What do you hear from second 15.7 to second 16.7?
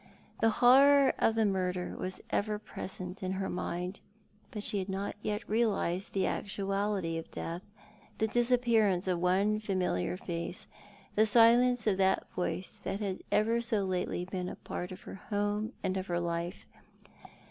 and of her life.